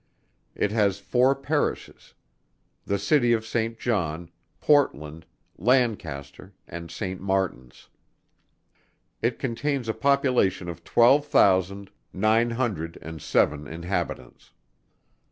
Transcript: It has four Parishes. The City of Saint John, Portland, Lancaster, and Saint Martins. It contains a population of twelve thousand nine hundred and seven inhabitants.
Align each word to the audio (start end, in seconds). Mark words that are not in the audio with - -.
It 0.55 0.71
has 0.71 0.97
four 0.97 1.35
Parishes. 1.35 2.15
The 2.85 2.97
City 2.97 3.33
of 3.33 3.45
Saint 3.45 3.77
John, 3.77 4.31
Portland, 4.59 5.27
Lancaster, 5.59 6.55
and 6.67 6.89
Saint 6.89 7.21
Martins. 7.21 7.87
It 9.21 9.37
contains 9.37 9.87
a 9.87 9.93
population 9.93 10.67
of 10.69 10.83
twelve 10.83 11.27
thousand 11.27 11.91
nine 12.11 12.49
hundred 12.49 12.97
and 12.99 13.21
seven 13.21 13.67
inhabitants. 13.67 14.53